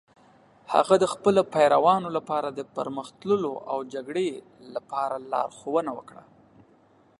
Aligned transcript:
هغه 0.73 0.95
د 0.99 1.05
خپلو 1.13 1.41
پیروانو 1.53 2.09
لپاره 2.17 2.47
د 2.51 2.59
پرمخ 2.75 3.07
تللو 3.19 3.53
او 3.71 3.77
جګړې 3.93 4.27
لپاره 4.75 5.15
لارښوونه 5.31 5.91
وکړه. 5.97 6.23